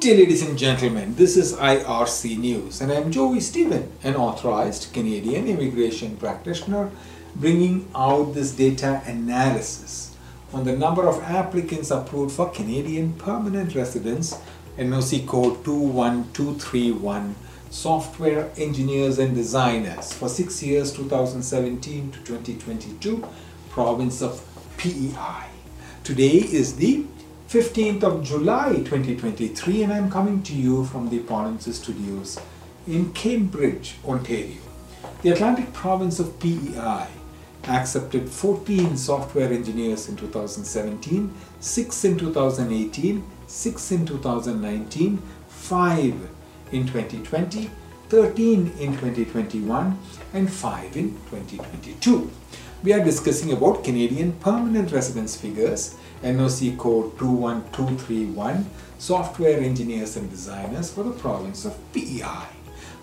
Day, 0.00 0.16
ladies 0.16 0.40
and 0.40 0.56
gentlemen. 0.56 1.14
This 1.16 1.36
is 1.36 1.52
IRC 1.52 2.38
News, 2.38 2.80
and 2.80 2.90
I'm 2.90 3.10
Joy 3.10 3.38
Stephen, 3.38 3.92
an 4.02 4.16
authorized 4.16 4.94
Canadian 4.94 5.46
immigration 5.46 6.16
practitioner, 6.16 6.90
bringing 7.36 7.86
out 7.94 8.32
this 8.32 8.52
data 8.52 9.02
analysis 9.04 10.16
on 10.54 10.64
the 10.64 10.74
number 10.74 11.06
of 11.06 11.22
applicants 11.24 11.90
approved 11.90 12.34
for 12.34 12.48
Canadian 12.48 13.12
permanent 13.12 13.74
residence, 13.74 14.38
NOC 14.78 15.26
code 15.26 15.62
21231, 15.66 17.34
software 17.68 18.50
engineers 18.56 19.18
and 19.18 19.34
designers 19.34 20.14
for 20.14 20.30
six 20.30 20.62
years 20.62 20.94
2017 20.94 22.10
to 22.12 22.18
2022, 22.20 23.22
province 23.68 24.22
of 24.22 24.42
PEI. 24.78 25.44
Today 26.04 26.38
is 26.38 26.76
the 26.76 27.04
15th 27.50 28.04
of 28.04 28.22
July 28.22 28.74
2023 28.74 29.82
and 29.82 29.92
I'm 29.92 30.08
coming 30.08 30.40
to 30.44 30.52
you 30.52 30.84
from 30.84 31.08
the 31.10 31.18
Polinsys 31.18 31.72
Studios 31.72 32.38
in 32.86 33.12
Cambridge, 33.12 33.96
Ontario. 34.04 34.60
The 35.22 35.30
Atlantic 35.30 35.72
province 35.72 36.20
of 36.20 36.38
PEI 36.38 37.08
accepted 37.64 38.28
14 38.28 38.96
software 38.96 39.52
engineers 39.52 40.08
in 40.08 40.14
2017, 40.14 41.34
6 41.58 42.04
in 42.04 42.18
2018, 42.18 43.24
6 43.48 43.90
in 43.90 44.06
2019, 44.06 45.20
5 45.48 46.30
in 46.70 46.86
2020, 46.86 47.68
13 48.10 48.72
in 48.78 48.92
2021 48.92 49.98
and 50.34 50.52
5 50.52 50.96
in 50.96 51.16
2022 51.30 52.30
we 52.82 52.94
are 52.94 53.04
discussing 53.04 53.52
about 53.52 53.84
Canadian 53.84 54.32
permanent 54.32 54.90
residence 54.90 55.36
figures, 55.36 55.96
NOC 56.22 56.78
code 56.78 57.18
21231, 57.18 58.64
software 58.98 59.60
engineers 59.60 60.16
and 60.16 60.30
designers 60.30 60.90
for 60.90 61.02
the 61.02 61.10
province 61.10 61.66
of 61.66 61.76
PEI. 61.92 62.46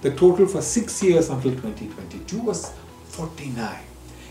The 0.01 0.11
total 0.15 0.47
for 0.47 0.63
six 0.63 1.03
years 1.03 1.29
until 1.29 1.51
2022 1.51 2.39
was 2.39 2.73
49. 3.09 3.77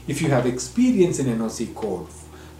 If 0.08 0.20
you 0.20 0.30
have 0.30 0.46
experience 0.46 1.20
in 1.20 1.26
NOC 1.26 1.74
code 1.76 2.08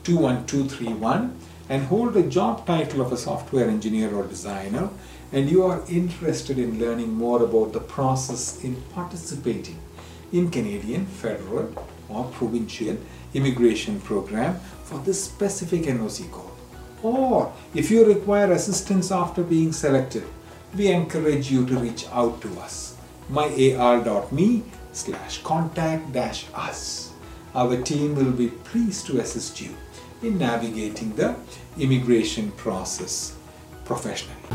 21231 0.04 1.36
and 1.68 1.86
hold 1.86 2.16
a 2.16 2.22
job 2.22 2.66
title 2.66 3.00
of 3.00 3.10
a 3.10 3.16
software 3.16 3.68
engineer 3.68 4.14
or 4.14 4.26
designer, 4.26 4.90
and 5.32 5.50
you 5.50 5.64
are 5.64 5.82
interested 5.88 6.56
in 6.56 6.78
learning 6.78 7.12
more 7.12 7.42
about 7.42 7.72
the 7.72 7.80
process 7.80 8.62
in 8.62 8.80
participating 8.94 9.80
in 10.32 10.50
Canadian 10.50 11.06
federal 11.06 11.72
or 12.08 12.24
provincial 12.24 12.96
immigration 13.34 14.00
program 14.00 14.58
for 14.84 14.98
this 15.00 15.22
specific 15.24 15.82
NOC 15.82 16.30
code. 16.30 16.50
Or 17.02 17.52
if 17.74 17.90
you 17.90 18.04
require 18.04 18.52
assistance 18.52 19.10
after 19.12 19.42
being 19.42 19.72
selected, 19.72 20.24
we 20.76 20.88
encourage 20.88 21.50
you 21.50 21.66
to 21.66 21.78
reach 21.78 22.06
out 22.12 22.40
to 22.42 22.48
us. 22.60 22.96
myar.me 23.30 24.62
slash 24.92 25.42
contact 25.42 26.12
dash 26.12 26.46
us. 26.54 27.12
Our 27.54 27.82
team 27.82 28.14
will 28.14 28.32
be 28.32 28.48
pleased 28.48 29.06
to 29.06 29.20
assist 29.20 29.60
you 29.60 29.74
in 30.22 30.38
navigating 30.38 31.14
the 31.16 31.34
immigration 31.78 32.50
process 32.52 33.36
professionally. 33.84 34.46